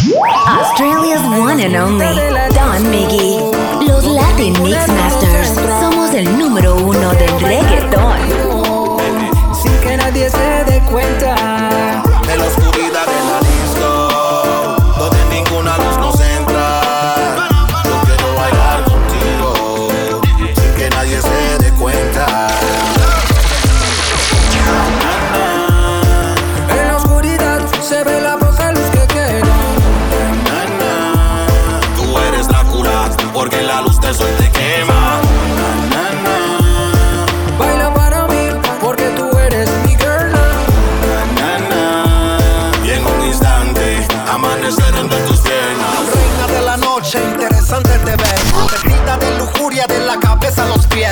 Australia's 0.00 1.20
one 1.38 1.60
and 1.60 1.76
only 1.76 2.06
Don 2.54 2.82
Miggy. 2.90 3.38
Los 3.86 4.06
Latin 4.06 4.54
Mix 4.62 4.88
Masters. 4.88 5.48
Somos 5.78 6.14
el 6.14 6.38
número 6.38 6.74
uno. 6.76 6.79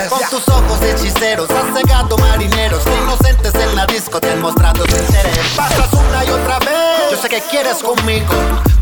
Con 0.09 0.21
tus 0.31 0.49
ojos 0.49 0.81
hechiceros 0.83 1.49
has 1.51 1.79
cegado 1.79 2.17
marineros. 2.17 2.83
Inocentes 3.03 3.55
en 3.55 3.77
la 3.77 3.85
disco 3.87 4.19
te 4.19 4.31
han 4.31 4.41
mostrado 4.41 4.85
tu 4.85 4.97
interés. 4.97 5.39
Pasas 5.55 5.93
una 5.93 6.25
y 6.25 6.31
otra 6.31 6.59
vez. 6.61 7.11
Yo 7.11 7.17
sé 7.21 7.29
que 7.29 7.41
quieres 7.43 7.83
conmigo, 7.83 8.33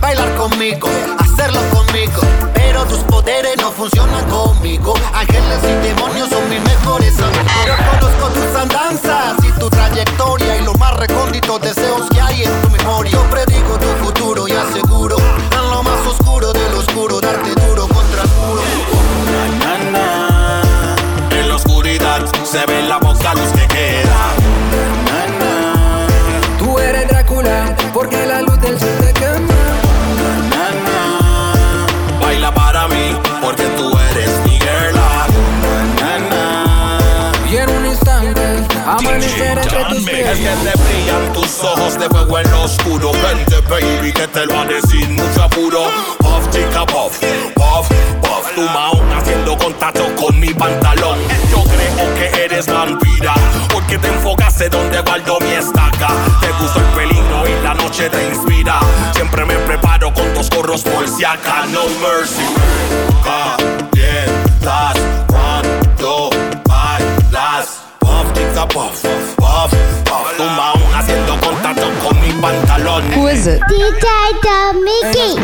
bailar 0.01 0.33
conmigo, 0.37 0.89
hacerlo 1.19 1.61
conmigo. 1.73 2.21
Pero 2.55 2.85
tus 2.85 3.01
poderes 3.01 3.57
no 3.59 3.73
funcionan 3.73 4.25
conmigo. 4.31 4.95
oscuro. 42.67 43.13
Vente, 43.13 43.61
baby, 43.69 44.13
que 44.13 44.27
te 44.27 44.45
lo 44.45 44.59
haré 44.59 44.81
sin 44.83 45.15
mucho 45.15 45.43
apuro. 45.43 45.85
Puff, 46.19 46.51
chica, 46.51 46.85
puff, 46.85 47.19
puff, 47.55 47.89
puff. 48.21 48.55
Tu 48.55 48.63
mahón 48.63 49.13
haciendo 49.13 49.57
contacto 49.57 50.05
con 50.17 50.39
mi 50.39 50.53
pantalón. 50.53 51.19
Yo 51.51 51.63
creo 51.63 52.15
que 52.17 52.45
eres 52.45 52.67
vampira, 52.67 53.35
porque 53.73 53.99
te 53.99 54.09
enfocaste 54.09 54.69
donde 54.69 55.01
guardo 55.01 55.39
mi 55.41 55.53
estaca. 55.53 56.09
Te 56.41 56.51
gusta 56.61 56.81
el 56.81 56.87
peligro 56.97 57.45
y 57.47 57.63
la 57.63 57.75
noche 57.75 58.11
te 58.11 58.29
inspira. 58.29 58.81
Siempre 59.15 59.45
me 59.45 59.55
preparo 59.59 60.13
con 60.13 60.35
dos 60.35 60.51
gorros 60.51 60.83
por 60.83 61.09
si 61.09 61.25
acá, 61.25 61.67
no 61.73 61.85
mercy. 62.03 62.47
Calientas 63.25 64.97
cuando 65.29 66.31
bailas, 66.67 67.81
puff, 68.01 68.33
chica, 68.35 68.67
puff. 68.69 69.06
is? 73.47 73.61
DJ 73.61 74.07
the 74.43 74.59
Mickey. 74.87 75.37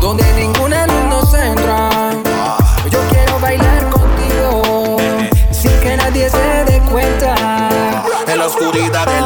Donde 0.00 0.24
ninguna 0.34 0.86
luz 0.86 1.04
nos 1.08 1.34
entra. 1.34 2.12
Yo 2.90 3.00
quiero 3.10 3.38
bailar 3.40 3.90
contigo. 3.90 4.96
Sin 5.50 5.72
que 5.80 5.96
nadie 5.96 6.30
se 6.30 6.64
dé 6.64 6.80
cuenta. 6.90 7.34
En 8.26 8.38
la 8.38 8.46
oscuridad 8.46 9.06
del 9.06 9.25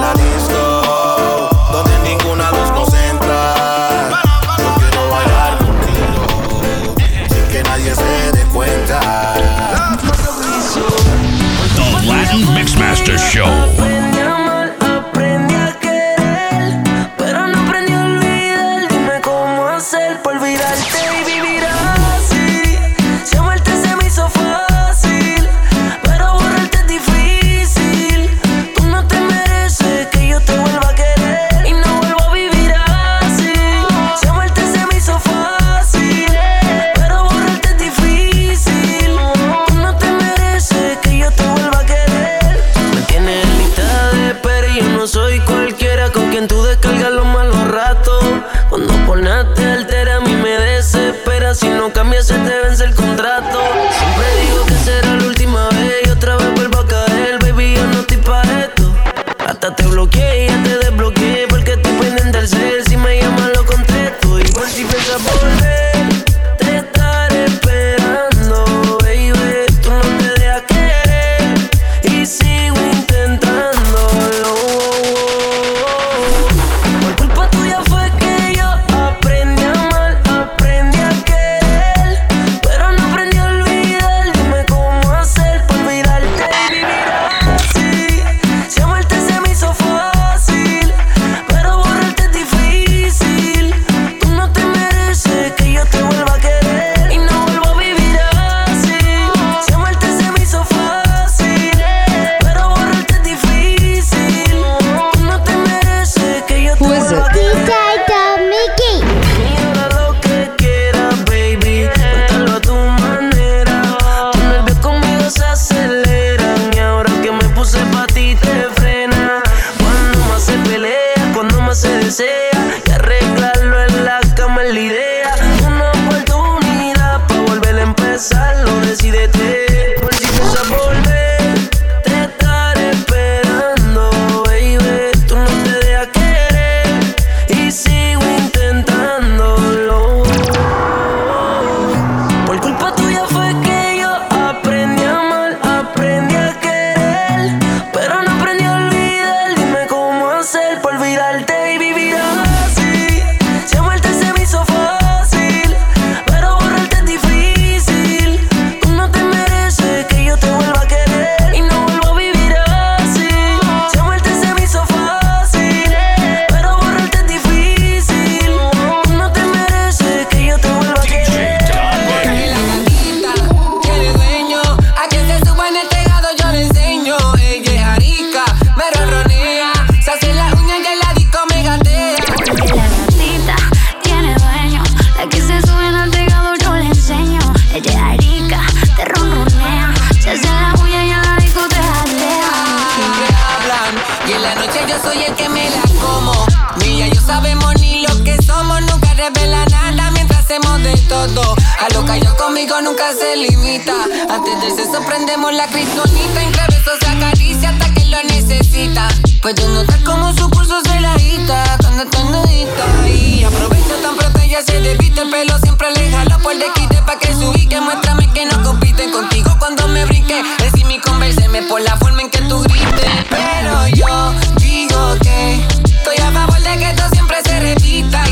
A 201.80 201.88
lo 201.94 202.04
que 202.04 202.21
yo 202.21 202.36
conmigo 202.36 202.78
nunca 202.82 203.15
se 203.15 203.36
limita. 203.36 203.94
Antes 204.28 204.60
del 204.60 204.77
sexo 204.77 205.03
prendemos 205.06 205.50
la 205.54 205.66
cristonita, 205.66 206.42
entre 206.42 206.66
besos 206.66 206.98
se 207.00 207.09
acaricia 207.09 207.71
hasta 207.71 207.94
que 207.94 208.04
lo 208.04 208.22
necesita. 208.24 209.09
Puedo 209.41 209.66
notar 209.68 210.03
como 210.04 210.30
su 210.34 210.50
pulso 210.50 210.78
se 210.82 211.00
la 211.00 211.15
agita 211.15 211.78
cuando 211.80 212.03
está 212.03 212.22
nudita. 212.24 213.09
Y 213.09 213.44
aprovecho 213.44 213.94
tan 214.03 214.15
pronto 214.15 214.41
ella 214.41 214.60
se 214.62 214.78
despiste 214.78 215.22
el 215.22 215.30
pelo 215.30 215.59
siempre 215.60 215.91
le 215.94 216.10
jalo 216.10 216.38
por 216.41 216.54
de 216.59 216.66
quite 216.74 217.00
pa' 217.00 217.18
que 217.18 217.32
subí 217.32 217.66
que 217.66 217.80
muéstrame 217.80 218.30
que 218.34 218.44
no 218.44 218.62
compite 218.62 219.10
contigo 219.10 219.56
cuando 219.59 219.88
me 219.88 220.04
brinque. 220.04 220.42
Decí 220.59 220.84
converseme 221.00 221.62
por 221.62 221.80
la 221.80 221.97
forma 221.97 222.21
en 222.21 222.28
que 222.28 222.42
tú 222.42 222.60
grites. 222.60 223.10
Pero 223.30 223.88
yo 223.88 224.34
digo 224.59 225.16
que 225.22 225.66
estoy 225.84 226.16
a 226.18 226.30
favor 226.30 226.60
de 226.60 226.76
que 226.76 226.91
esto 226.91 227.04
siempre 227.10 227.38
se 227.42 227.59
repita. 227.59 228.28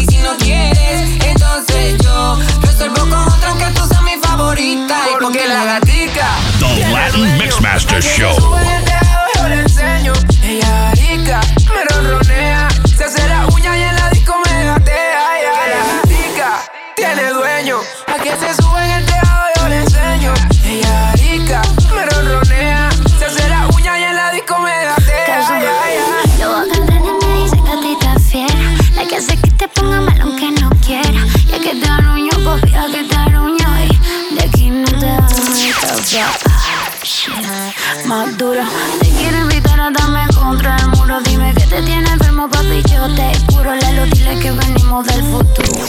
Resuelvo 2.79 3.11
con 3.11 3.29
otra 3.33 3.55
que 3.55 3.75
tú 3.75 3.87
seas 3.87 4.03
mi 4.03 4.17
favorita. 4.23 5.01
Y 5.11 5.21
porque 5.21 5.49
la 5.49 5.65
gatica. 5.65 6.29
The 6.61 6.91
Latin 6.93 7.39
Mixmaster 7.39 8.03
Show. 8.03 8.37
Del 45.03 45.23
futuro. 45.23 45.85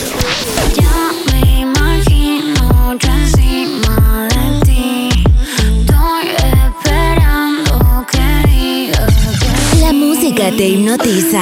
Ya 0.76 1.12
me 1.32 1.62
imagino 1.62 2.94
yo 2.94 3.10
encima 3.12 4.28
de 4.30 4.66
ti. 4.66 5.10
Estoy 5.58 6.28
esperando 6.68 8.06
que 8.12 8.48
digas 8.48 9.14
que 9.40 9.80
La 9.82 9.94
música 9.94 10.52
te 10.56 10.68
hipnotiza 10.68 11.42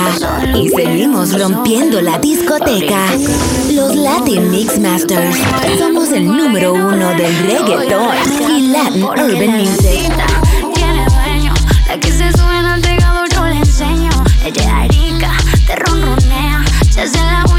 y 0.56 0.70
seguimos 0.70 1.38
rompiendo 1.38 2.02
la 2.02 2.18
discoteca. 2.20 3.08
Los 3.72 3.96
Latin 3.96 4.50
Mix 4.50 4.80
Masters 4.80 5.36
somos 5.78 6.12
el 6.14 6.26
número 6.26 6.74
uno 6.74 7.10
del 7.16 7.38
reggaeton 7.40 8.10
y 8.50 8.68
Latin 8.68 9.04
Urban 9.04 9.58
Music. 9.58 10.12
La 11.88 12.00
que 12.00 12.12
se 12.12 12.32
sube 12.32 12.76
el 12.76 12.82
tejado 12.82 13.26
yo 13.34 13.46
le 13.46 13.58
enseño. 13.58 14.12
Ella 14.46 14.86
es 14.86 14.98
rica, 14.98 15.32
te 15.66 15.76
ronronea, 15.76 16.64
se 16.90 17.02
hace 17.02 17.18
la 17.18 17.46
uña 17.54 17.57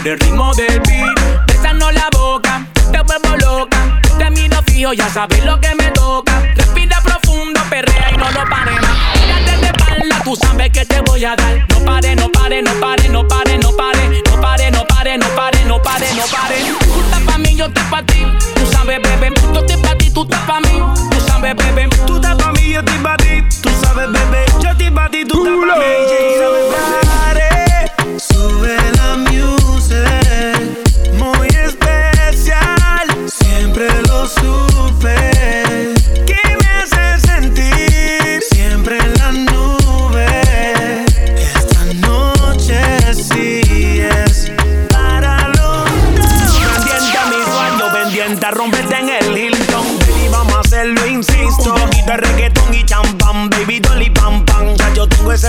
por 0.00 0.08
el 0.08 0.18
ritmo 0.18 0.52
del 0.54 0.80
beat. 0.80 1.46
Besando 1.46 1.90
la 1.90 2.08
boca, 2.12 2.66
te 2.90 3.00
vuelvo 3.02 3.36
loca. 3.36 4.00
Te 4.18 4.30
miro 4.30 4.62
fijo, 4.66 4.92
ya 4.92 5.08
sabes 5.10 5.44
lo 5.44 5.60
que 5.60 5.74
me 5.74 5.90
toca. 5.90 6.40
Respira 6.56 7.00
profundo, 7.02 7.60
perrea 7.68 8.10
y 8.12 8.16
no 8.16 8.30
lo 8.30 8.48
pare 8.48 8.72
más. 8.80 9.20
Mírate 9.20 9.56
de 9.58 9.66
espalda, 9.66 10.22
tú 10.24 10.36
sabes 10.36 10.70
que 10.70 10.84
te 10.86 11.00
voy 11.02 11.24
a 11.24 11.36
dar. 11.36 11.66
No 11.68 11.84
pare, 11.84 12.16
no 12.16 12.30
pare, 12.30 12.62
no 12.62 12.72
pare, 12.80 13.08
no 13.08 13.26
pare, 13.28 13.58
no 13.58 13.76
pare. 13.76 14.08
No 14.08 14.40
pare, 14.40 14.70
no 14.70 14.86
pare, 14.86 15.18
no 15.18 15.26
pare, 15.34 15.64
no 15.64 15.82
pare, 15.82 16.06
no 16.14 16.22
pare. 16.26 16.56
Tú 16.78 17.00
estás 17.00 17.20
pa' 17.22 17.38
mí, 17.38 17.56
yo 17.56 17.66
estoy 17.66 17.84
pa' 17.90 18.02
ti. 18.02 18.26
Tú 18.54 18.66
sabes, 18.72 19.00
bebé, 19.02 19.30
tú 19.32 19.58
estás 19.58 19.76
pa' 19.78 19.96
ti, 19.96 20.10
tú 20.10 20.22
estás 20.22 20.40
pa' 20.40 20.60
mí. 20.60 20.82
Tú 21.10 21.20
sabes, 21.26 21.54
bebé, 21.56 21.88
tú 22.06 22.16
estás 22.16 22.36
pa' 22.36 22.52
mí, 22.52 22.72
yo 22.72 22.80
estoy 22.80 22.98
pa' 22.98 23.16
ti. 23.18 23.42
Tú 23.60 23.70
sabes, 23.82 24.10
bebé, 24.10 24.44
yo 24.62 24.70
estoy 24.70 24.90
pa' 24.90 25.08
ti, 25.10 25.24
tú 25.26 25.44
estás 25.44 25.68
pa' 25.68 25.78
mí. 25.78 25.84
Y 25.84 26.38
sabes, 26.38 26.64
bebé. 26.70 28.18
Sube 28.18 28.99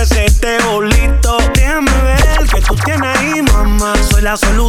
ese 0.02 0.28
seteo 0.28 0.82
listo. 0.82 1.38
Déjame 1.54 1.90
ver 2.02 2.48
que 2.52 2.60
tú 2.60 2.74
tienes 2.84 3.16
ahí, 3.18 3.42
mamá. 3.42 3.94
Soy 4.10 4.22
la 4.22 4.36
solución 4.36 4.61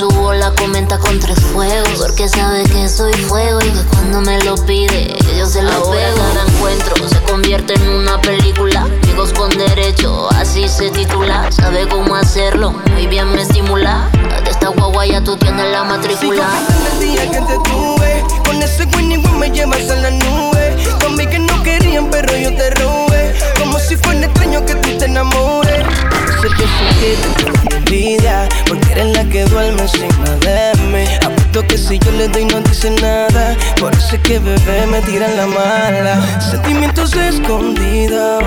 subo 0.00 0.32
la 0.32 0.50
comenta 0.54 0.98
con 0.98 1.20
tres 1.20 1.38
fuegos. 1.52 2.00
Porque 2.00 2.26
sabe 2.26 2.62
que 2.64 2.88
soy 2.88 3.12
fuego 3.12 3.58
y 3.60 3.70
que 3.70 3.84
cuando 3.90 4.22
me 4.22 4.42
lo 4.44 4.54
pide, 4.64 5.14
yo 5.36 5.44
se 5.44 5.62
lo 5.62 5.90
pego. 5.90 6.16
Cada 6.16 6.46
encuentro 6.46 7.08
se 7.08 7.20
convierte 7.30 7.74
en 7.74 7.86
una 7.86 8.18
película. 8.22 8.88
Amigos 9.02 9.34
con 9.34 9.50
derecho, 9.50 10.30
así 10.32 10.66
se 10.68 10.88
titula. 10.90 11.52
Sabe 11.52 11.86
cómo 11.86 12.14
hacerlo, 12.14 12.72
muy 12.94 13.06
bien 13.08 13.30
me 13.34 13.42
estimula. 13.42 14.08
De 14.42 14.50
esta 14.50 14.68
guagua 14.68 15.04
ya 15.04 15.22
tú 15.22 15.36
tienes 15.36 15.70
la 15.70 15.84
matrícula. 15.84 16.48
el 16.92 17.00
día 17.00 17.30
que 17.30 17.40
te 17.40 17.58
tuve 17.68 18.24
Con 18.46 18.62
ese 18.62 18.86
Winnie 18.96 19.18
Win 19.18 19.38
me 19.38 19.50
llevas 19.50 19.90
a 19.90 19.96
la 19.96 20.10
nube 20.10 20.76
Con 21.00 21.16
que 21.16 21.38
no 21.38 21.62
querían 21.62 22.08
pero 22.10 22.34
yo 22.36 22.54
te 22.56 22.70
robé 22.70 23.09
Como 23.58 23.78
si 23.78 23.96
fuera 23.96 24.26
extraño 24.26 24.64
que 24.66 24.74
tú 24.74 24.98
te 24.98 25.04
enamores 25.04 25.84
Sé 26.40 26.48
que 26.48 26.64
fue 26.66 27.76
envidia 27.76 28.48
Porque 28.66 28.92
eres 28.92 29.16
la 29.16 29.24
que 29.24 29.44
duerme 29.44 29.82
encima 29.82 30.30
de 30.40 30.72
mí 30.92 31.04
Apuesto 31.24 31.66
que 31.66 31.78
si 31.78 31.98
yo 31.98 32.10
le 32.12 32.28
doy 32.28 32.44
no 32.46 32.60
dice 32.60 32.90
nada 32.90 33.56
Por 33.78 33.94
eso 33.94 34.16
es 34.16 34.22
que 34.22 34.38
bebé, 34.38 34.86
me 34.86 35.00
tiran 35.02 35.36
la 35.36 35.46
mala. 35.46 36.40
Sentimientos 36.40 37.14
escondidos, 37.14 38.42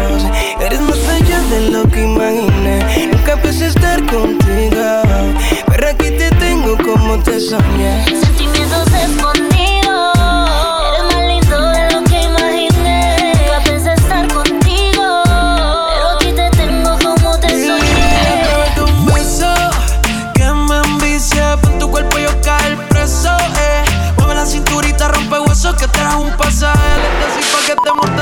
eres 0.59 0.81
más 0.81 0.97
allá 1.09 1.39
de 1.50 1.69
lo 1.69 1.88
que 1.89 2.03
imaginé. 2.03 3.07
Nunca 3.12 3.35
pensé 3.38 3.67
estar 3.67 4.00
contigo, 4.05 5.01
pero 5.67 5.89
aquí 5.89 6.12
te 6.12 6.29
tengo 6.31 6.77
como 6.77 7.17
te 7.19 7.39
soñé. 7.39 8.05
Sentimientos 8.05 8.88
escondidos, 8.88 9.52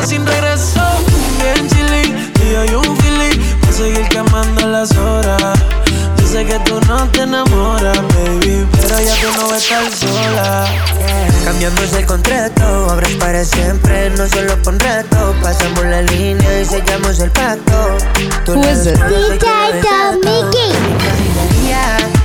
sin 0.05 0.25
regreso. 0.25 0.81
Bien 1.41 1.67
chilling, 1.69 2.33
y 2.43 2.55
hay 2.55 2.75
un 2.75 2.97
feeling. 2.97 3.39
Pa' 3.61 3.71
seguir 3.71 4.07
quemando 4.09 4.67
las 4.67 4.91
horas. 4.97 5.59
Yo 6.17 6.27
sé 6.27 6.45
que 6.45 6.59
tú 6.59 6.79
no 6.87 7.07
te 7.09 7.21
enamoras, 7.21 7.97
baby. 8.13 8.65
Pero 8.81 8.99
ya 8.99 9.15
tú 9.15 9.27
no 9.37 9.49
vas 9.49 9.53
a 9.53 9.57
estar 9.57 9.91
sola. 9.91 10.65
Cambiamos 11.45 11.93
el 11.93 12.05
contrato, 12.05 12.50
abres 12.89 13.15
para 13.15 13.43
siempre, 13.43 14.09
no 14.11 14.27
solo 14.27 14.61
con 14.63 14.79
reto. 14.79 15.35
Pasamos 15.41 15.85
la 15.85 16.01
línea 16.01 16.61
y 16.61 16.65
sellamos 16.65 17.19
el 17.19 17.31
pacto. 17.31 17.97
Tú 18.45 18.53
Who 18.53 18.69
is 18.69 18.87
it? 18.87 18.99
DJ 18.99 19.47
Mickey. 20.23 20.91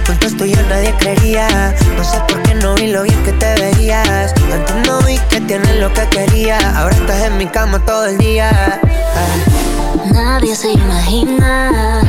Juntos 0.06 0.36
tú 0.36 0.44
y 0.44 0.54
yo 0.54 0.62
nadie 0.68 0.94
creería. 0.98 1.74
No 1.96 2.04
sé 2.04 2.18
por 2.28 2.40
qué 2.42 2.54
no 2.54 2.74
vi 2.74 2.88
lo 2.88 3.02
bien 3.02 3.22
que 3.24 3.32
te 3.32 3.54
veías. 3.60 4.32
Antes 4.52 4.86
no 4.86 5.00
vi 5.02 5.18
que 5.30 5.40
tienes 5.40 5.76
lo 5.80 5.92
que 5.92 6.06
quería. 6.08 6.58
Ahora 6.76 6.94
estás 6.94 7.22
en 7.24 7.38
mi 7.38 7.46
cama 7.46 7.84
todo 7.84 8.06
el 8.06 8.18
día. 8.18 8.50
Ah. 8.52 9.56
Nadie 10.12 10.54
se 10.54 10.70
imagina 10.72 12.02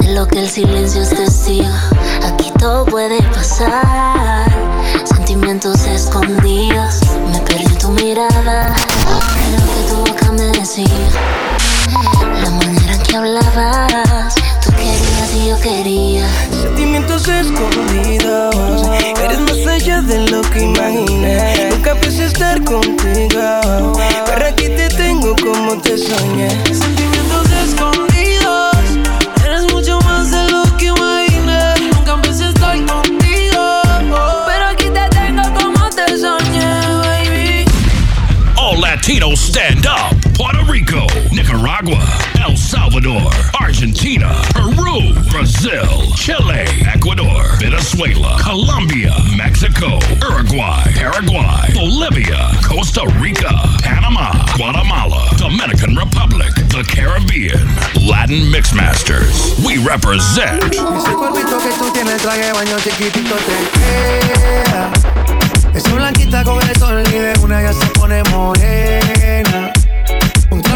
de 0.00 0.14
lo 0.14 0.26
que 0.26 0.40
el 0.40 0.50
silencio 0.50 1.02
es 1.02 1.10
testigo. 1.10 1.68
Aquí 2.26 2.52
todo 2.58 2.84
puede 2.84 3.22
pasar. 3.22 4.44
Sentimientos 5.04 5.84
escondidos. 5.86 7.00
Mirada. 7.90 8.74
Lo 9.50 9.58
que 9.72 9.88
tu 9.88 9.96
boca 9.96 10.32
me 10.32 10.46
decía. 10.58 10.86
La 12.42 12.50
manera 12.50 12.94
en 12.94 13.02
que 13.02 13.16
hablabas. 13.16 14.34
Tú 14.64 14.70
querías 14.72 15.34
y 15.34 15.48
yo 15.48 15.60
quería. 15.60 16.28
Sentimientos 16.50 17.26
escondidos, 17.28 18.88
eres 19.24 19.40
más 19.40 19.66
allá 19.66 20.02
de 20.02 20.28
lo 20.30 20.42
que 20.42 20.62
imaginé. 20.62 21.70
Nunca 21.70 21.94
pensé 21.94 22.26
estar 22.26 22.62
contigo, 22.64 23.92
pero 24.26 24.46
aquí 24.46 24.68
te 24.68 24.88
tengo 24.88 25.34
como 25.42 25.80
te 25.80 25.96
soñé. 25.98 26.48
Argentina, 44.10 44.42
Peru, 44.54 45.14
Brazil, 45.30 46.12
Chile, 46.16 46.64
Ecuador, 46.92 47.44
Venezuela, 47.60 48.36
Colombia, 48.42 49.14
Mexico, 49.36 50.00
Uruguay, 50.28 50.82
Paraguay, 50.96 51.70
Bolivia, 51.72 52.50
Costa 52.66 53.02
Rica, 53.20 53.50
Panama, 53.84 54.32
Guatemala, 54.56 55.30
Dominican 55.36 55.94
Republic, 55.94 56.52
the 56.70 56.82
Caribbean, 56.88 57.64
Latin 58.04 58.50
Mixmasters. 58.50 59.64
We 59.64 59.78
represent. 59.78 60.74
Esa 65.72 65.94
blanquita 65.94 66.42
con 66.42 66.60
el 66.68 66.76
sol 66.76 67.02
y 67.06 67.18
de 67.18 67.38
una 67.44 67.62
ya 67.62 67.72
se 67.72 67.86
pone 67.90 68.22
morena. 68.30 69.79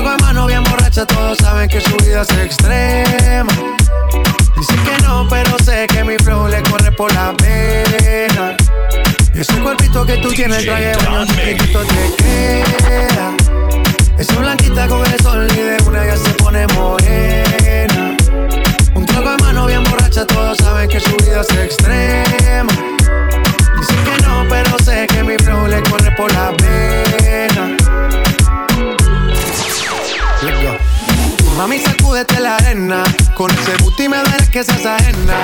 Un 0.04 0.10
trago 0.10 0.18
de 0.18 0.22
mano 0.22 0.46
bien 0.46 0.62
borracha, 0.64 1.06
todos 1.06 1.38
saben 1.38 1.66
que 1.66 1.80
su 1.80 1.96
vida 2.04 2.20
es 2.20 2.30
extrema. 2.36 3.50
Dice 4.54 4.74
que 4.84 5.02
no, 5.02 5.26
pero 5.30 5.58
sé 5.64 5.86
que 5.86 6.04
mi 6.04 6.18
flow 6.18 6.46
le 6.46 6.62
corre 6.62 6.92
por 6.92 7.10
la 7.14 7.32
pena. 7.32 8.54
Ese 9.34 9.54
cuerpito 9.60 10.04
que 10.04 10.18
tú 10.18 10.28
tienes, 10.28 10.62
traje 10.66 10.88
de 10.88 10.96
baño 10.96 11.24
chiquitito 11.24 11.80
te 11.86 12.22
queda. 12.22 13.32
Esa 14.18 14.34
blanquita 14.40 14.86
con 14.88 15.06
el 15.10 15.18
sol 15.20 15.48
y 15.50 15.56
de 15.56 15.82
una 15.86 16.04
ya 16.04 16.16
se 16.18 16.30
pone 16.34 16.66
morena. 16.74 18.14
Un 18.94 19.06
trago 19.06 19.30
de 19.30 19.42
mano 19.42 19.66
bien 19.66 19.84
borracha, 19.84 20.26
todos 20.26 20.58
saben 20.58 20.86
que 20.86 21.00
su 21.00 21.16
vida 21.16 21.40
es 21.40 21.56
extrema. 21.56 22.72
Dice 23.78 23.94
que 24.04 24.22
no, 24.26 24.44
pero 24.50 24.78
sé 24.80 25.06
que 25.06 25.24
mi 25.24 25.38
flow 25.38 25.66
le 25.66 25.80
corre 25.80 26.10
por 26.10 26.30
la 26.34 26.52
pena. 26.58 28.33
Mami, 31.56 31.78
sacúdete 31.78 32.40
la 32.40 32.56
arena. 32.56 33.04
Con 33.36 33.50
ese 33.52 33.76
booty 33.82 34.08
me 34.08 34.18
duele 34.18 34.48
que 34.50 34.64
seas 34.64 34.84
ajena. 34.84 35.34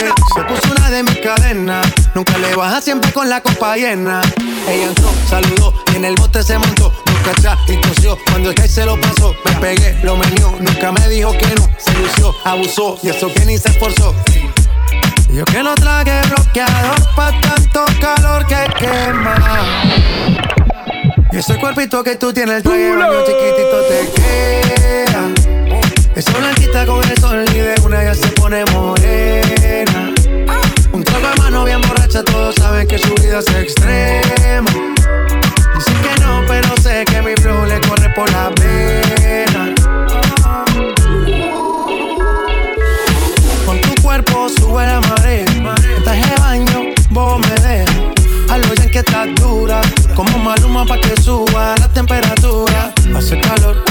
Yeah. 0.00 0.14
Se 0.34 0.42
puso 0.44 0.72
una 0.74 0.90
de 0.90 1.02
mis 1.02 1.18
cadenas. 1.18 1.86
Nunca 2.14 2.38
le 2.38 2.54
baja 2.56 2.80
siempre 2.80 3.12
con 3.12 3.28
la 3.28 3.40
copa 3.42 3.76
llena. 3.76 4.22
Ella 4.66 4.86
entró, 4.86 5.12
saludó 5.28 5.74
y 5.92 5.96
en 5.96 6.06
el 6.06 6.14
bote 6.14 6.42
se 6.42 6.58
montó. 6.58 6.92
Nunca 7.06 7.30
atrás 7.32 7.58
y 7.68 7.76
tosió. 7.76 8.18
Cuando 8.30 8.50
el 8.50 8.54
que 8.54 8.66
se 8.66 8.86
lo 8.86 8.98
pasó, 8.98 9.34
me 9.44 9.52
pegué, 9.56 9.98
lo 10.02 10.16
menió. 10.16 10.54
Nunca 10.58 10.90
me 10.90 11.08
dijo 11.08 11.32
que 11.32 11.54
no. 11.54 11.68
Se 11.76 11.92
lució, 11.98 12.34
abusó 12.44 12.98
y 13.02 13.10
eso 13.10 13.32
que 13.32 13.44
ni 13.44 13.58
se 13.58 13.68
esforzó. 13.68 14.14
Yo 15.28 15.44
que 15.44 15.62
no 15.62 15.74
traje 15.74 16.20
bloqueador 16.28 17.14
pa' 17.14 17.32
tanto 17.40 17.84
calor 18.00 18.46
que 18.46 18.56
quema. 18.78 19.34
Y 21.30 21.36
ese 21.38 21.56
cuerpito 21.56 22.02
que 22.04 22.16
tú 22.16 22.32
tienes, 22.32 22.56
el 22.56 22.62
traje 22.62 22.96
baño 22.96 23.20
chiquitito 23.24 23.80
te 23.88 24.10
queda. 24.14 25.11
Esa 26.14 26.38
blanquita 26.38 26.84
con 26.86 27.02
el 27.08 27.18
sol 27.18 27.44
y 27.54 27.58
de 27.58 27.74
una 27.84 28.04
ya 28.04 28.14
se 28.14 28.28
pone 28.28 28.64
morena. 28.72 30.12
Un 30.92 31.02
trago 31.02 31.28
de 31.28 31.36
mano 31.40 31.64
bien 31.64 31.80
borracha, 31.80 32.22
todos 32.22 32.54
saben 32.56 32.86
que 32.86 32.98
su 32.98 33.14
vida 33.14 33.38
es 33.38 33.48
extrema. 33.48 34.70
Dice 35.74 35.92
que 36.02 36.20
no, 36.20 36.42
pero 36.46 36.76
sé 36.82 37.04
que 37.06 37.22
mi 37.22 37.34
flow 37.36 37.64
le 37.64 37.80
corre 37.80 38.10
por 38.10 38.30
la 38.30 38.50
pena. 38.54 39.74
Con 43.64 43.80
tu 43.80 44.02
cuerpo 44.02 44.48
sube 44.50 44.86
la 44.86 45.00
marea. 45.00 45.46
Traje 46.04 46.34
baño, 46.40 46.92
vos 47.10 47.40
me 47.40 47.54
dejas. 47.66 47.96
Hazlo 48.50 48.74
ya 48.74 48.90
que 48.90 48.98
estás 48.98 49.28
dura. 49.36 49.80
Como 50.14 50.38
maluma 50.38 50.84
pa' 50.84 50.98
que 50.98 51.18
suba 51.22 51.74
la 51.78 51.88
temperatura. 51.88 52.92
Hace 53.16 53.40
calor, 53.40 53.82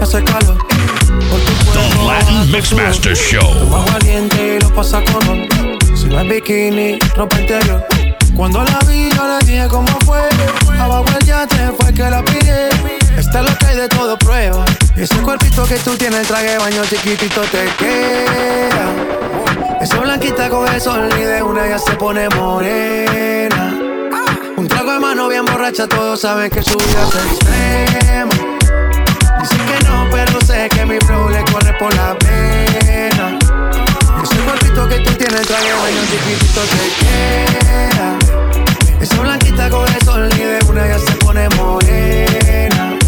hace 0.00 0.22
calor. 0.24 0.56
The 0.68 2.04
Latin 2.06 2.52
Mixmaster. 2.52 3.14
Show. 3.14 3.50
Agua 3.62 3.84
caliente 3.92 4.56
y 4.56 4.60
lo 4.60 4.74
pasa 4.74 5.02
con 5.04 5.48
Si 5.96 6.06
no 6.06 6.20
es 6.20 6.28
bikini, 6.28 6.98
ropa 7.14 7.40
interior. 7.40 7.84
Cuando 8.36 8.62
la 8.64 8.78
vi, 8.86 9.08
yo 9.10 9.26
le 9.26 9.44
dije 9.46 9.66
cómo 9.68 9.88
fue. 10.04 10.20
Abajo 10.78 11.06
el 11.18 11.26
yate 11.26 11.72
fue 11.78 11.92
que 11.92 12.02
la 12.02 12.22
pide. 12.24 12.68
Esta 13.16 13.40
es 13.40 13.50
lo 13.50 13.58
que 13.58 13.66
hay 13.66 13.76
de 13.76 13.88
todo 13.88 14.18
prueba. 14.18 14.64
Ese 14.96 15.16
cuerpito 15.18 15.64
que 15.64 15.76
tú 15.76 15.96
tienes, 15.96 16.20
el 16.20 16.26
traje 16.26 16.50
de 16.50 16.58
baño 16.58 16.82
chiquitito 16.84 17.40
te 17.42 17.64
queda. 17.78 18.86
Esa 19.80 19.98
blanquita 20.00 20.48
con 20.50 20.68
el 20.72 20.80
sol 20.80 21.08
y 21.18 21.22
de 21.22 21.42
una 21.42 21.66
ya 21.68 21.78
se 21.78 21.92
pone 21.92 22.28
morena. 22.30 23.74
Un 24.56 24.68
trago 24.68 24.92
de 24.92 25.00
mano 25.00 25.28
bien 25.28 25.44
borracha, 25.44 25.86
todos 25.86 26.20
saben 26.20 26.50
que 26.50 26.62
su 26.62 26.76
vida 26.76 27.08
es 27.08 27.14
extrema. 27.14 28.55
Dicen 29.40 29.58
que 29.66 29.84
no, 29.84 30.08
pero 30.10 30.40
sé 30.40 30.68
que 30.68 30.86
mi 30.86 30.98
flow 30.98 31.28
le 31.28 31.44
corre 31.44 31.72
por 31.78 31.94
la 31.94 32.16
pena. 32.18 33.38
Ese 34.22 34.36
cuerpito 34.42 34.88
que 34.88 34.98
tú 35.00 35.12
tienes, 35.12 35.42
traje 35.46 35.66
de 35.66 35.74
baño 35.74 36.02
chiquitito 36.10 36.60
te 36.62 36.84
queda. 37.00 38.18
Esa 39.00 39.20
blanquita 39.20 39.70
con 39.70 39.86
el 39.92 40.02
sol 40.02 40.28
y 40.38 40.70
una 40.70 40.86
ya 40.86 40.98
se 40.98 41.12
pone 41.12 41.48
morena. 41.56 42.98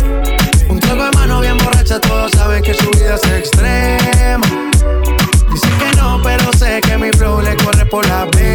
Un 0.68 0.80
trago 0.80 1.04
de 1.04 1.10
mano 1.16 1.40
bien 1.40 1.56
borracha, 1.58 2.00
todos 2.00 2.32
saben 2.32 2.62
que 2.62 2.74
su 2.74 2.90
vida 2.90 3.14
es 3.14 3.30
extrema. 3.30 4.46
Dicen 5.50 5.78
que 5.78 5.96
no, 5.96 6.20
pero 6.22 6.52
sé 6.52 6.80
que 6.82 6.98
mi 6.98 7.10
flow 7.10 7.40
le 7.40 7.56
corre 7.56 7.86
por 7.86 8.06
la 8.06 8.26
pena. 8.30 8.47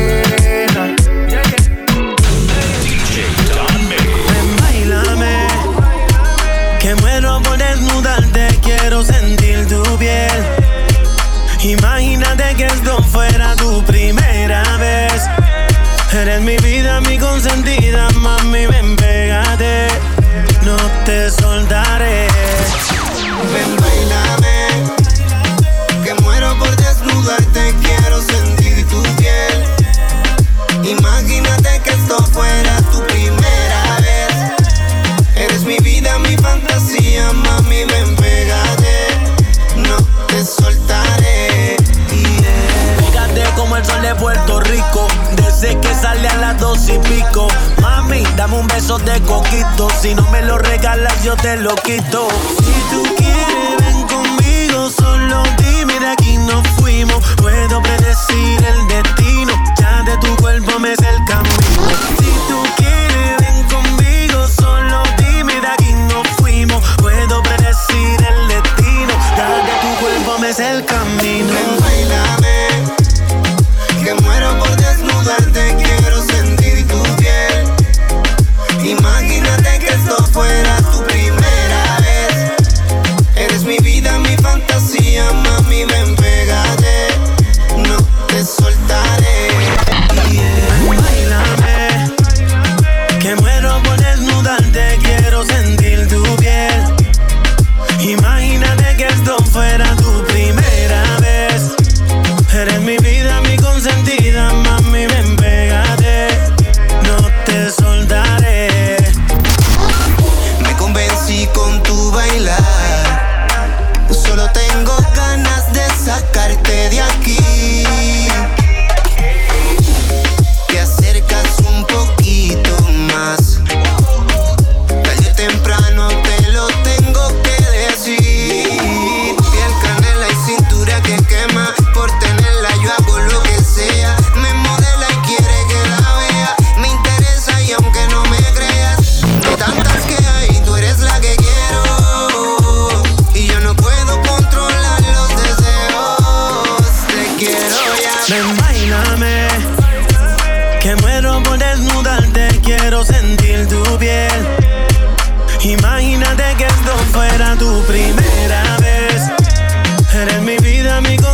Si 50.01 50.15
no 50.15 50.27
me 50.31 50.41
lo 50.41 50.57
regalas 50.57 51.23
yo 51.23 51.35
te 51.35 51.55
lo 51.57 51.75
quito. 51.75 52.27
Si 52.57 52.73
tú 52.89 53.03
quieres, 53.15 53.77
ven 53.79 54.07
conmigo, 54.07 54.89
solo 54.89 55.43
dime 55.57 55.99
de 55.99 56.07
aquí 56.07 56.37
nos 56.37 56.67
fuimos. 56.79 57.23
Puedo 57.37 57.81
predecir 57.81 58.65
el 58.65 58.87
destino, 58.87 59.53
ya 59.79 60.03
de 60.03 60.17
tu 60.17 60.35
cuerpo 60.37 60.79
me 60.79 60.95
sé 60.95 61.09
el 61.09 61.23
camino. 61.25 62.22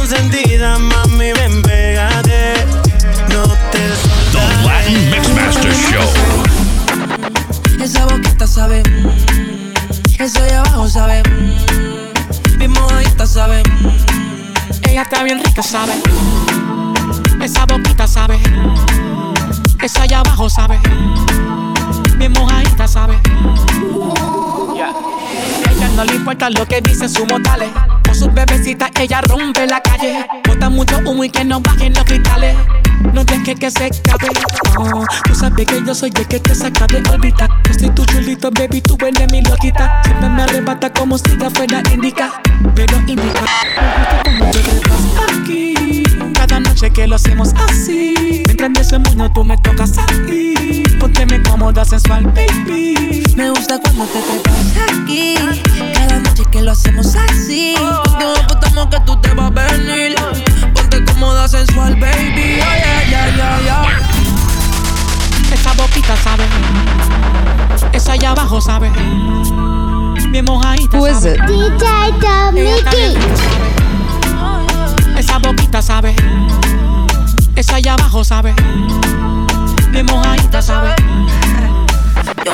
Consentida, 0.10 0.80
mami, 0.80 1.34
ven, 1.34 1.62
pégate. 1.62 2.66
No 3.30 3.44
te 3.72 3.84
The 4.32 4.66
Latin 4.66 5.10
Mixmaster 5.12 5.74
Show. 5.74 6.10
Esa 7.84 8.06
boquita 8.06 8.48
sabe, 8.48 8.82
eso 10.18 10.42
de 10.42 10.56
abajo 10.56 10.88
sabe, 10.90 11.22
bien 12.58 12.72
mojadita 12.72 13.28
sabe. 13.28 13.62
Ella 14.90 15.04
está 15.04 15.24
bien 15.24 15.44
rica, 15.44 15.62
sabe. 15.62 15.94
Esa 17.42 17.66
boquita 17.66 18.08
sabe. 18.08 18.40
Esa 19.82 20.04
allá 20.04 20.20
abajo 20.22 20.50
sabe. 20.50 20.80
Bien 22.18 22.32
mojadita 22.34 22.88
sabe. 22.88 23.20
Ella 24.74 24.92
no 26.00 26.06
le 26.06 26.16
importa 26.16 26.50
lo 26.50 26.66
que 26.66 26.80
dicen 26.80 27.10
sus 27.10 27.28
modales. 27.28 27.70
Con 28.06 28.16
sus 28.16 28.34
bebecitas 28.34 28.90
ella 29.02 29.20
rompe 29.20 29.68
la 29.68 29.82
calle. 29.82 30.26
Bota 30.48 30.70
mucho 30.70 30.98
humo 31.00 31.26
y 31.26 31.30
que 31.30 31.44
no 31.44 31.60
bajen 31.60 31.94
los 31.94 32.06
cristales. 32.06 32.56
No 33.14 33.26
dejes 33.26 33.60
que 33.60 33.70
se 33.70 33.88
escape. 33.88 34.28
No, 34.76 35.04
tú 35.26 35.36
sabes 35.36 35.66
que 35.66 35.84
yo 35.86 35.94
soy 35.94 36.14
el 36.16 36.26
que 36.26 36.40
te 36.40 36.56
saca 36.56 36.88
de 36.88 37.04
órbita. 37.10 37.50
Yo 37.68 37.74
soy 37.74 37.90
tu 37.90 38.06
chulito, 38.06 38.50
baby, 38.50 38.80
tú 38.80 38.96
eres 39.06 39.30
mi 39.30 39.42
loquita. 39.42 40.02
Siempre 40.06 40.30
me 40.30 40.44
arrebata 40.44 40.90
como 40.90 41.18
si 41.18 41.38
ya 41.38 41.50
fuera 41.50 41.84
indica. 41.92 42.32
Pero 42.76 42.98
indica. 43.06 43.42
Me 44.26 44.40
gusta 44.40 44.62
trepas 44.62 45.42
aquí. 45.42 46.04
Cada 46.34 46.62
noche 46.62 46.92
que 46.92 47.08
lo 47.08 47.16
hacemos 47.16 47.54
así. 47.68 48.44
Mientras 48.46 48.72
de 48.72 48.82
ese 48.82 49.00
mundo 49.00 49.30
tú 49.34 49.44
me 49.44 49.58
tocas 49.58 49.98
aquí. 49.98 50.84
Pónteme 50.98 51.42
cómoda, 51.44 51.84
sensual, 51.84 52.24
baby. 52.28 53.24
Me 53.36 53.50
gusta 53.50 53.78
cuando 53.80 54.06
te 54.06 54.22
trepas 54.22 54.69
lo 56.70 56.74
hacemos 56.74 57.16
así. 57.16 57.74
No 58.20 58.36
apostamos 58.36 58.88
que 58.88 59.00
tú 59.00 59.16
te 59.22 59.34
vas 59.34 59.48
a 59.48 59.50
venir. 59.50 60.16
Ponte 60.76 61.04
cómoda, 61.04 61.48
sensual, 61.48 61.96
baby. 61.96 62.60
Oh, 62.62 62.76
yeah, 62.78 63.10
yeah, 63.10 63.36
yeah, 63.36 63.60
yeah. 63.64 65.52
Esa 65.52 65.74
boquita 65.74 66.16
sabe. 66.18 66.44
Esa 67.92 68.12
allá 68.12 68.32
abajo 68.32 68.62
sabe. 68.62 68.92
Bien 70.30 70.46
mojadita 70.46 70.96
Who 70.96 71.08
is 71.08 71.26
it? 71.26 71.40
DJ 71.48 72.54
Mickey. 72.54 73.18
Esa 75.18 75.40
boquita 75.40 75.82
sabe. 75.82 76.16
Esa 77.56 77.78
allá 77.78 77.94
abajo 77.96 78.24
sabe. 78.24 78.54
Bien 79.92 80.06
mojadita 80.06 80.62
sabe. 80.62 80.94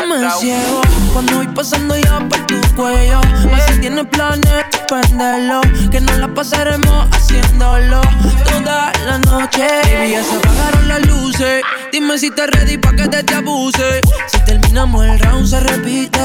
Me 0.08 0.29
ciego 0.39 0.81
cuando 1.13 1.38
voy 1.38 1.47
pasando 1.47 1.97
ya 1.97 2.19
por 2.19 2.39
tu 2.45 2.55
cuello. 2.75 3.21
Más 3.51 3.65
si 3.67 3.79
tienes 3.79 4.05
planes, 4.08 4.65
suspenderlo. 4.71 5.62
Que 5.91 6.01
no 6.01 6.17
la 6.17 6.27
pasaremos 6.27 7.08
haciéndolo 7.12 8.01
toda 8.49 8.91
la 9.05 9.17
noche. 9.19 9.65
Baby, 9.84 10.12
ya 10.12 10.23
se 10.23 10.36
apagaron 10.36 10.88
las 10.88 11.05
luces. 11.08 11.63
Dime 11.91 12.17
si 12.17 12.29
te 12.31 12.47
ready 12.47 12.77
pa' 12.77 12.95
que 12.95 13.08
te, 13.08 13.23
te 13.23 13.36
abuse. 13.36 14.01
Si 14.27 14.39
terminamos 14.45 15.05
el 15.05 15.19
round, 15.19 15.47
se 15.47 15.60
repite. 15.60 16.19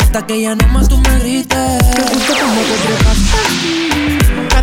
Hasta 0.00 0.26
que 0.26 0.42
ya 0.42 0.54
no 0.54 0.66
más 0.68 0.88
tú 0.88 0.98
me 0.98 1.18
grites. 1.18 1.58
Me 1.58 2.02
gusta 2.12 2.34
cuando 2.38 2.60
te 2.62 2.76
trepas 2.86 4.21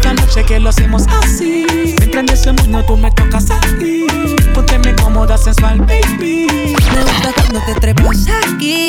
Cada 0.10 0.26
noche 0.26 0.44
que 0.44 0.60
lo 0.60 0.70
hacemos 0.70 1.06
así. 1.22 1.68
Mientras 2.00 2.16
en 2.16 2.30
ese 2.30 2.52
mundo 2.52 2.84
tú 2.88 2.98
me 2.98 3.12
tocas 3.12 3.52
aquí. 3.52 4.08
Pónteme 4.56 4.96
cómoda, 4.96 5.38
sensual, 5.38 5.82
baby. 5.82 6.48
Me 6.96 7.04
gusta 7.04 7.32
cuando 7.36 7.62
te 7.68 7.76
trepas 7.76 8.26
aquí. 8.44 8.88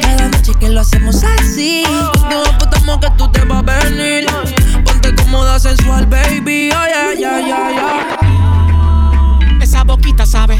Cada 0.00 0.28
noche 0.28 0.52
que 0.58 0.70
lo 0.70 0.80
hacemos 0.80 1.22
así. 1.22 1.84
No 2.30 2.42
apostamos 2.46 2.96
que 2.96 3.10
tú 3.18 3.30
te 3.30 3.44
vas 3.44 3.58
a 3.58 3.62
venir. 3.62 4.24
Ponte 4.86 5.14
cómoda, 5.14 5.58
sensual, 5.58 6.06
baby. 6.06 6.70
Oh, 6.72 6.86
yeah, 6.86 7.12
yeah, 7.12 7.40
yeah, 7.40 7.70
yeah. 7.70 9.58
Esa 9.60 9.84
boquita 9.84 10.24
sabe. 10.24 10.58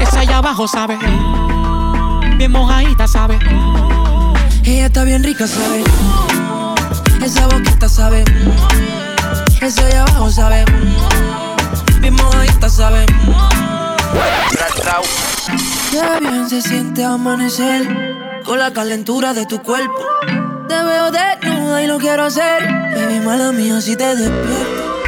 Esa 0.00 0.20
allá 0.20 0.38
abajo 0.38 0.68
sabe. 0.68 0.96
Bien 2.36 2.52
mojadita 2.52 3.08
sabe. 3.08 3.40
Ella 4.62 4.86
está 4.86 5.02
bien 5.02 5.24
rica, 5.24 5.48
¿sabe? 5.48 5.82
Esa 7.24 7.46
boquita, 7.46 7.88
¿sabe? 7.88 8.24
Esa 9.60 9.84
de 9.84 9.96
abajo, 9.96 10.30
¿sabe? 10.30 10.64
Bien 12.00 12.14
mojadita, 12.14 12.68
¿sabe? 12.68 13.06
Qué 15.90 16.20
bien 16.20 16.48
se 16.48 16.60
siente 16.62 17.04
amanecer 17.04 17.86
con 18.44 18.58
la 18.58 18.72
calentura 18.72 19.32
de 19.34 19.46
tu 19.46 19.62
cuerpo. 19.62 19.94
Te 20.68 20.82
veo 20.82 21.10
desnuda 21.10 21.82
y 21.82 21.86
lo 21.86 21.98
quiero 21.98 22.24
hacer. 22.24 22.66
Baby, 22.94 23.20
mala 23.20 23.52
mía, 23.52 23.80
si 23.80 23.94
te 23.96 24.16
despierto. 24.16 25.00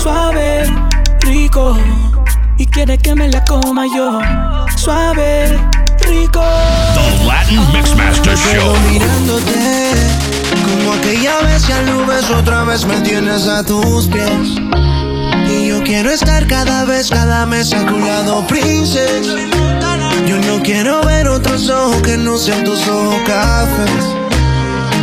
Suave, 0.00 0.64
rico. 1.20 1.76
Y 2.56 2.66
quiere 2.66 2.98
que 2.98 3.14
me 3.14 3.28
la 3.28 3.44
coma 3.44 3.84
yo. 3.96 4.20
Suave, 4.76 5.58
rico. 6.06 6.42
The 6.94 7.24
Latin 7.26 7.72
Mixmaster 7.72 8.36
Show. 8.36 8.74
Pues 12.80 12.86
me 12.86 13.00
tienes 13.00 13.48
a 13.48 13.64
tus 13.64 14.06
pies. 14.06 14.56
Y 15.50 15.68
yo 15.68 15.82
quiero 15.82 16.10
estar 16.10 16.46
cada 16.46 16.84
vez, 16.84 17.10
cada 17.10 17.44
mes 17.46 17.72
a 17.72 17.84
tu 17.84 17.98
lado, 17.98 18.46
princess. 18.46 19.26
Yo 20.26 20.36
no 20.36 20.62
quiero 20.62 21.02
ver 21.02 21.26
otros 21.28 21.68
ojos 21.68 22.00
que 22.02 22.16
no 22.16 22.36
sean 22.36 22.62
tus 22.62 22.86
ojos 22.86 23.16
cafés. 23.26 24.04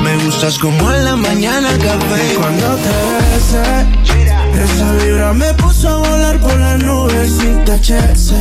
Me 0.04 0.16
gustas 0.24 0.58
como 0.58 0.92
en 0.92 1.06
la 1.06 1.16
mañana 1.16 1.70
café. 1.80 2.36
Cuando 2.38 2.76
te 2.76 2.94
besé, 3.34 4.64
esa 4.64 4.94
vibra 5.04 5.34
me 5.34 5.54
puso 5.56 5.90
a 5.90 5.98
volar 5.98 6.40
por 6.40 6.58
las 6.58 6.82
nubes 6.82 7.32
sin 7.32 7.66
tacharse. 7.66 8.36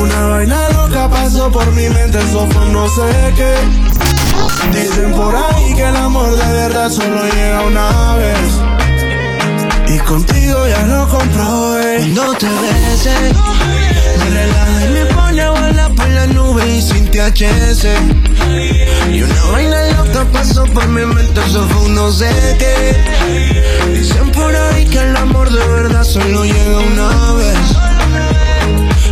Una 0.00 0.26
vaina 0.26 0.68
loca 0.70 1.08
pasó 1.08 1.50
por 1.50 1.66
mi 1.72 1.88
mente, 1.88 2.18
eso 2.18 2.46
fue 2.52 2.66
no 2.66 2.86
sé 2.88 3.34
qué. 3.36 4.05
Dicen 4.72 5.12
por 5.12 5.34
ahí 5.34 5.74
que 5.74 5.82
el 5.82 5.96
amor 5.96 6.36
de 6.36 6.52
verdad 6.52 6.90
solo 6.90 7.24
llega 7.28 7.62
una 7.62 8.16
vez. 8.16 8.36
Y 9.88 9.98
contigo 10.00 10.66
ya 10.66 10.82
lo 10.86 11.08
comprobé. 11.08 12.06
No 12.08 12.32
te 12.34 12.46
beses, 12.46 13.32
me 14.18 14.30
relaja 14.30 14.86
y 14.86 14.92
me 14.92 15.06
pone 15.06 15.42
a 15.42 15.50
volar 15.50 15.94
por 15.94 16.08
la 16.08 16.26
nube 16.26 16.66
y 16.66 16.82
sin 16.82 17.10
THC. 17.10 17.84
Y 19.12 19.22
una 19.22 19.44
vaina 19.52 19.82
loca 19.92 20.24
pasó 20.32 20.64
por 20.64 20.86
mi 20.88 21.04
mente, 21.06 21.40
eso 21.46 21.66
fue 21.68 21.82
un 21.86 21.94
no 21.94 22.10
sé 22.10 22.28
qué. 22.58 22.96
Dicen 23.92 24.30
por 24.32 24.54
ahí 24.54 24.84
que 24.86 24.98
el 24.98 25.16
amor 25.16 25.50
de 25.50 25.66
verdad 25.66 26.04
solo 26.04 26.44
llega 26.44 26.78
una 26.78 27.32
vez. 27.34 27.85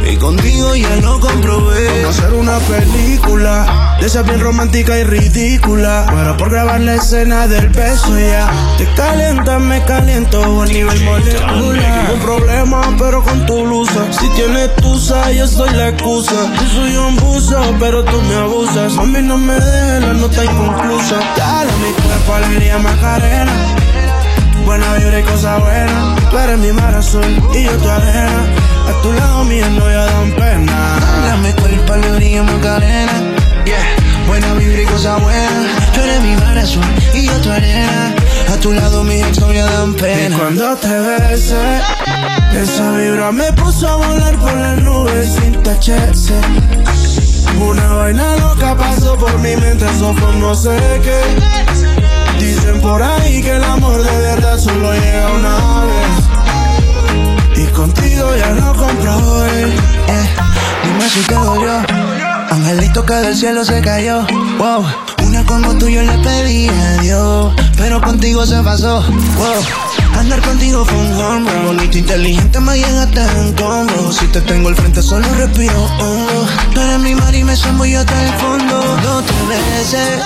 Y 0.07 0.17
contigo 0.17 0.75
ya 0.77 0.97
lo 0.97 1.19
comprobé. 1.19 2.03
Vamos 2.03 2.19
a 2.19 2.23
hacer 2.23 2.35
una 2.35 2.59
película 2.59 3.97
de 4.01 4.07
esa 4.07 4.23
bien 4.23 4.41
romántica 4.41 4.99
y 4.99 5.05
ridícula. 5.05 6.07
Pero 6.15 6.37
por 6.37 6.51
grabar 6.51 6.81
la 6.81 6.95
escena 6.95 7.47
del 7.47 7.69
beso 7.71 8.19
ya. 8.19 8.51
Te 8.77 8.87
calientas, 8.95 9.61
me 9.61 9.83
caliento 9.85 10.63
a 10.63 10.67
nivel 10.67 11.03
molecular. 11.05 12.13
Un 12.13 12.21
problema, 12.21 12.83
pero 12.99 13.23
con 13.23 13.47
tu 13.47 13.65
blusa. 13.65 14.13
Si 14.13 14.29
tienes 14.31 14.75
tusa, 14.77 15.33
yo 15.33 15.47
soy 15.47 15.71
la 15.75 15.89
excusa. 15.89 16.53
Yo 16.55 16.69
soy 16.69 16.97
un 16.97 17.17
buzo, 17.17 17.61
pero 17.81 18.05
tú 18.05 18.21
me 18.23 18.35
abusas. 18.35 18.97
A 18.99 19.03
mí 19.03 19.23
no 19.23 19.39
me 19.39 19.55
dejes 19.55 20.03
la 20.03 20.13
nota 20.13 20.45
inconclusa. 20.45 21.19
Dale 21.37 21.73
mi 21.83 21.93
cuerpo 22.03 22.35
alegría 22.35 22.79
macarena. 22.79 23.53
Buena 24.67 24.95
vibra 24.95 25.21
y 25.21 25.23
cosa 25.23 25.59
buena. 25.59 26.17
Tú 26.31 26.39
eres 26.39 26.59
mi 26.59 26.73
mar 26.73 26.95
azul 26.95 27.25
y 27.55 27.65
yo 27.65 27.73
tu 27.79 27.89
arena. 27.89 28.74
A 28.89 29.03
tu 29.03 29.13
lado 29.13 29.45
mío 29.45 29.69
no 29.71 29.91
ya 29.91 30.05
dan 30.05 30.33
pena. 30.33 30.99
Dame 31.27 31.53
cuerpo, 31.55 31.93
alegría, 31.93 32.43
macarena. 32.43 33.13
Yeah. 33.65 33.79
Buena 34.27 34.55
vibra 34.55 34.83
y 34.83 34.87
cosa 34.87 35.17
buena. 35.17 35.69
Tú 35.95 36.01
eres 36.01 36.21
mi 36.23 36.35
azul 36.59 36.85
y 37.13 37.27
yo 37.27 37.41
tu 37.41 37.51
arena. 37.51 38.15
A 38.53 38.57
tu 38.57 38.73
lado 38.73 39.05
mis 39.05 39.27
historias 39.27 39.71
dan 39.73 39.95
pena. 39.95 40.35
Y 40.35 40.39
cuando 40.39 40.77
te 40.77 40.89
besé, 40.89 41.81
esa 42.61 42.93
vibra 42.93 43.33
me 43.33 43.53
puso 43.53 43.89
a 43.89 43.97
volar 43.97 44.37
por 44.39 44.55
las 44.55 44.79
nubes 44.83 45.29
sin 45.35 45.63
tacharse. 45.63 46.35
Una 47.61 47.87
vaina 47.95 48.37
loca 48.37 48.77
pasó 48.77 49.17
por 49.17 49.39
mi 49.39 49.57
mente, 49.57 49.85
eso 49.85 50.13
fue 50.15 50.35
no 50.37 50.55
sé 50.55 50.77
qué. 51.03 51.21
Dicen 52.39 52.81
por 52.81 53.03
ahí 53.03 53.41
que 53.43 53.53
el 53.53 53.65
amor 53.65 54.03
de 54.03 54.17
verdad 54.19 54.59
solo 54.59 54.93
llega 54.93 55.14
Que 63.07 63.15
del 63.17 63.37
cielo 63.37 63.65
se 63.67 63.83
cayó. 63.83 64.27
Wow, 64.57 64.83
una 65.27 65.45
como 65.45 65.77
tú 65.77 65.89
yo 65.89 66.01
le 66.01 66.17
pedí 66.19 66.69
a 66.69 67.03
Dios. 67.03 67.55
Pero 67.77 68.01
contigo 68.01 68.47
se 68.47 68.63
pasó. 68.63 69.03
Wow. 69.37 70.19
Andar 70.19 70.41
contigo 70.41 70.87
fue 70.87 70.97
un 70.97 71.13
home. 71.13 71.51
Bonito, 71.67 71.99
inteligente, 71.99 72.61
me 72.61 72.79
llegaste 72.79 73.21
en 73.21 73.53
combo. 73.53 74.11
Si 74.11 74.27
te 74.29 74.41
tengo 74.41 74.69
al 74.69 74.75
frente, 74.75 75.03
solo 75.03 75.27
respiro 75.35 75.85
hondo. 76.01 76.47
Tú 76.73 76.81
eres 76.81 76.99
mi 77.01 77.15
mar 77.15 77.35
y 77.35 77.45
me 77.45 77.55
yo 77.57 78.01
hasta 78.01 78.25
el 78.25 78.33
fondo. 78.41 78.81
Dos, 79.03 79.25
tres 79.27 79.49
veces. 79.49 80.21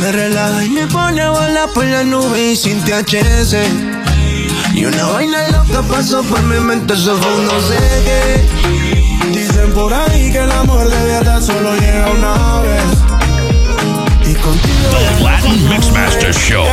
Me 0.00 0.10
relaja 0.10 0.64
y 0.64 0.70
me 0.70 0.86
pone 0.86 1.20
a 1.20 1.30
volar 1.30 1.68
por 1.74 1.84
la 1.84 2.02
nube 2.02 2.52
y 2.52 2.56
sin 2.56 2.80
THC. 2.82 3.56
Y 4.72 4.86
una 4.86 5.06
vaina 5.06 5.48
loca 5.48 5.82
pasó 5.82 6.22
por 6.22 6.40
mi 6.44 6.60
mente, 6.60 6.94
eso 6.94 7.14
fue 7.18 7.44
no 7.44 7.60
sé 7.60 7.78
qué. 8.04 8.79
Por 9.80 9.94
ahí 9.94 10.30
que 10.30 10.36
el 10.36 10.52
amor 10.52 10.86
de 10.86 11.04
verdad 11.06 11.40
solo 11.40 11.74
llega 11.74 12.10
una 12.10 12.60
vez. 12.60 14.28
Y 14.28 14.34
contigo. 14.34 14.90
The 15.16 15.24
Latin 15.24 15.68
Mixmaster 15.70 16.34
Show. 16.34 16.66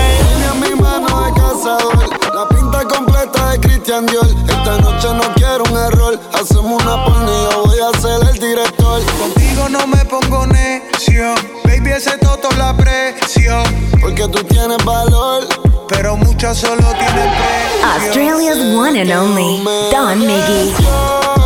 Mi 0.60 0.76
mano 0.76 1.24
de 1.24 1.32
cazador, 1.32 2.10
la 2.36 2.50
pinta 2.50 2.84
completa 2.84 3.52
de 3.52 3.60
Christian 3.62 4.06
Dior. 4.08 4.28
Esta 4.50 4.78
noche 4.80 5.08
no 5.14 5.34
quiero 5.36 5.64
un 5.72 5.78
error, 5.78 6.20
hacemos 6.34 6.84
una 6.84 7.06
yo 7.06 7.64
voy 7.64 7.80
a 7.80 7.98
ser 7.98 8.28
el 8.30 8.40
director. 8.40 9.02
Contigo 9.18 9.70
no 9.70 9.88
me 9.88 10.04
pongo 10.04 10.46
necio, 10.48 11.34
baby 11.64 11.92
ese 11.92 12.18
toto 12.18 12.50
la 12.58 12.76
presión. 12.76 13.64
Porque 14.02 14.28
tú 14.28 14.44
tienes 14.44 14.84
valor, 14.84 15.48
pero 15.88 16.18
muchas 16.18 16.58
solo 16.58 16.84
tienen 17.00 17.30
precio. 17.38 17.86
Australia's 17.86 18.58
one 18.76 19.00
and 19.00 19.12
only, 19.14 19.64
Don 19.94 20.20
Miggy. 20.20 21.37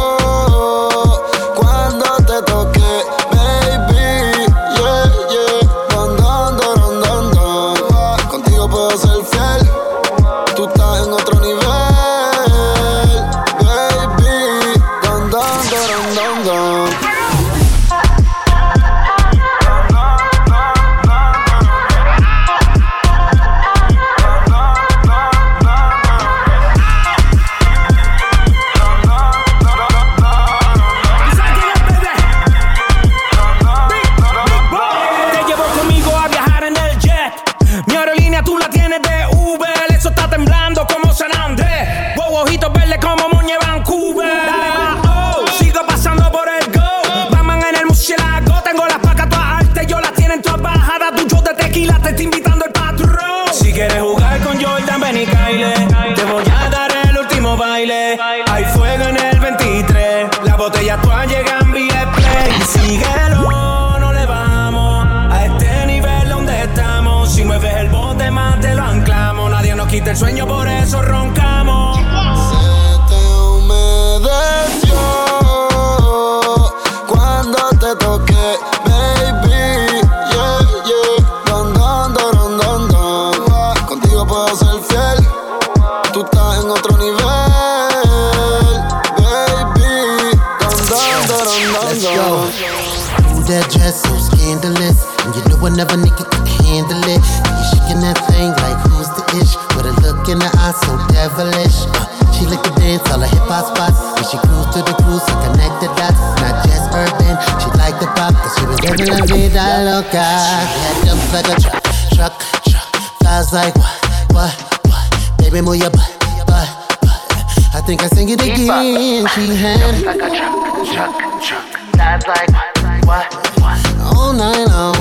You 95.81 95.87
nigga 95.97 96.29
can 96.29 96.45
handle 96.45 97.01
it. 97.09 97.17
And 97.17 97.57
you 97.57 97.65
shaking 97.73 98.05
that 98.05 98.13
thing 98.29 98.53
like 98.53 98.77
who's 98.85 99.09
the 99.17 99.25
ish? 99.33 99.57
With 99.73 99.89
a 99.89 99.93
look 100.05 100.29
in 100.29 100.37
her 100.37 100.53
eyes 100.61 100.77
so 100.77 100.93
devilish. 101.09 101.89
Uh, 101.89 102.05
she 102.37 102.45
like 102.45 102.61
to 102.61 102.69
dance 102.77 103.01
all 103.09 103.17
the 103.17 103.25
hip 103.25 103.41
hop 103.49 103.65
spots. 103.73 103.97
When 104.13 104.21
she 104.29 104.37
cruise 104.45 104.69
to 104.77 104.85
the 104.85 104.93
cruise 105.01 105.25
and 105.25 105.41
connect 105.41 105.81
the 105.81 105.89
dots. 105.97 106.21
Not 106.37 106.61
just 106.69 106.85
urban, 106.93 107.33
she 107.57 107.69
like 107.81 107.97
the 107.97 108.05
pop. 108.13 108.29
Cause 108.29 108.53
she 108.61 108.63
was 108.69 108.77
living 108.85 109.09
la 109.09 109.25
vida 109.25 109.65
loca. 109.89 110.21
She 110.21 110.77
had 110.85 110.95
jumps 111.01 111.33
like 111.33 111.49
a 111.49 111.57
truck, 111.57 111.81
truck, 112.13 112.35
truck. 112.61 112.87
Flies 113.25 113.49
like 113.49 113.73
what, 113.81 113.97
what, 114.37 114.53
what? 114.85 115.09
Baby, 115.41 115.65
move 115.65 115.81
your 115.81 115.89
butt, 115.89 116.13
butt, 116.45 116.69
butt. 117.01 117.25
I 117.73 117.81
think 117.81 118.05
I 118.05 118.07
sing 118.13 118.29
it 118.29 118.37
again. 118.37 119.25
She 119.33 119.49
had 119.57 119.97
like 120.05 120.21
a 120.21 120.29
truck, 120.29 120.61
truck, 120.93 121.13
truck. 121.41 121.65
Flies 121.97 122.21
like 122.29 122.53
what, 122.53 122.69
what, 123.09 123.25
what? 123.65 123.81
All 124.13 124.29
night 124.29 124.69
long. 124.69 125.00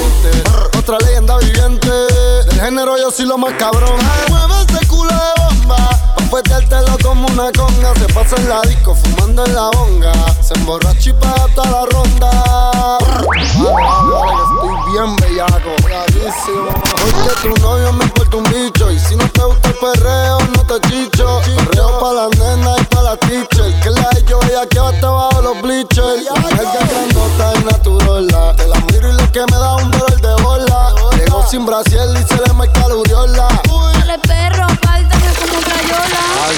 En 0.00 0.36
el 0.36 0.42
2020. 0.42 0.78
Otra 0.78 0.98
leyenda 0.98 1.38
viviente. 1.38 1.90
Del 1.90 2.60
género 2.60 2.96
yo 2.98 3.10
soy 3.10 3.26
lo 3.26 3.38
más 3.38 3.54
cabrón. 3.54 3.98
Mueve 4.28 4.54
ese 4.68 4.86
culo 4.86 5.10
de 5.12 5.42
bomba. 5.42 5.99
Pa' 6.30 6.80
lo 6.82 6.96
como 6.98 7.26
una 7.26 7.50
conga. 7.50 7.92
Se 7.96 8.06
pasa 8.14 8.36
en 8.36 8.48
la 8.48 8.60
disco 8.62 8.94
fumando 8.94 9.44
en 9.44 9.52
la 9.52 9.68
bonga. 9.70 10.12
Se 10.40 10.54
emborracha 10.54 11.10
y 11.10 11.12
paga 11.14 11.48
toda 11.56 11.70
la 11.70 11.86
ronda. 11.86 12.98
Estoy 13.42 14.92
bien 14.92 15.16
bellaco. 15.16 15.74
Porque 15.82 17.32
tu 17.42 17.62
novio 17.62 17.92
me 17.94 18.04
importa 18.04 18.36
un 18.36 18.44
bicho. 18.44 18.92
Y 18.92 18.98
si 19.00 19.16
no 19.16 19.28
te 19.30 19.42
gusta 19.42 19.70
el 19.70 19.74
perreo, 19.74 20.38
no 20.56 20.64
te 20.66 20.88
chicho. 20.88 21.40
Perreo 21.56 21.98
pa' 21.98 22.12
las 22.12 22.38
nenas 22.38 22.80
y 22.80 22.84
pa' 22.84 23.02
la 23.02 23.16
teacher. 23.16 23.80
Que 23.82 23.90
la 23.90 24.08
de 24.10 24.22
yo 24.22 24.38
ella 24.44 24.66
que 24.68 24.78
va 24.78 24.92
bajo 25.10 25.42
los 25.42 25.60
bleachers. 25.62 26.24
La 26.26 26.84
grandota 26.84 27.52
y 27.56 27.64
natural. 27.64 28.56
Te 28.56 28.68
la 28.68 28.80
miro 28.92 29.08
y 29.08 29.12
lo 29.14 29.32
que 29.32 29.40
me 29.40 29.58
da 29.58 29.74
un 29.74 29.90
dolor 29.90 30.20
de 30.20 30.42
bola. 30.44 31.09
Llegó 31.40 31.48
sin 31.48 31.64
brasil 31.64 31.98
y 32.14 32.28
se 32.28 32.36
le 32.36 32.52
marca 32.52 32.86
la 32.86 32.96
uriola. 32.96 33.48
Dale 33.94 34.18
perro, 34.18 34.66
páltame 34.82 35.26
como 35.38 35.60
crayola. 35.62 36.22
Ay, 36.46 36.56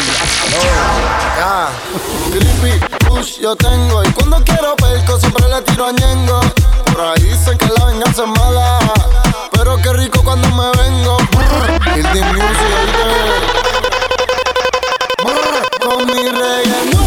ya. 1.38 1.68
Creepy, 2.30 2.96
push 3.06 3.38
yo 3.40 3.54
tengo. 3.54 4.02
Y 4.02 4.12
cuando 4.12 4.42
quiero 4.44 4.74
perco 4.76 5.20
siempre 5.20 5.48
le 5.48 5.62
tiro 5.62 5.86
a 5.86 5.92
Ñengo. 5.92 6.40
Por 6.86 7.00
ahí 7.00 7.22
dicen 7.22 7.58
que 7.58 7.68
la 7.78 7.84
venganza 7.86 8.24
es 8.24 8.28
mala. 8.28 8.78
Pero 9.52 9.76
qué 9.82 9.92
rico 9.92 10.20
cuando 10.24 10.48
me 10.48 10.70
vengo. 10.82 11.16
De 11.94 12.22
music, 12.22 12.78
Con 15.80 16.06
mi 16.06 16.28
reggae 16.28 17.01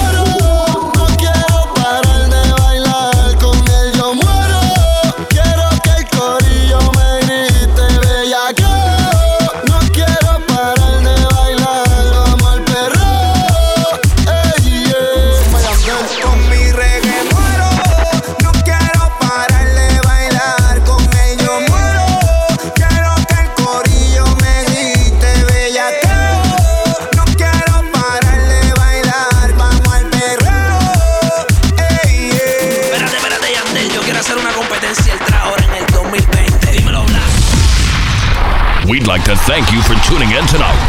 for 39.86 39.94
tuning 40.10 40.32
in 40.32 40.46
tonight 40.48 40.80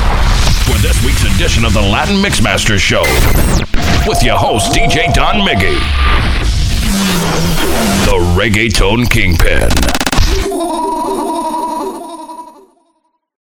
for 0.65 0.79
this 0.79 1.05
week's 1.05 1.23
edition 1.35 1.67
of 1.67 1.75
the 1.75 1.81
Latin 1.81 2.17
Mixmaster 2.17 2.79
Show 2.79 3.03
with 4.09 4.23
your 4.23 4.39
host, 4.39 4.73
DJ 4.73 5.13
Don 5.13 5.47
Miggy, 5.47 5.77
the 8.07 8.17
Reggaeton 8.35 9.11
Kingpin. 9.11 10.06